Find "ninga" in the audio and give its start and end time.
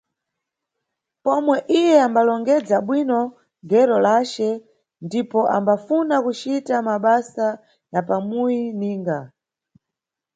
8.79-9.19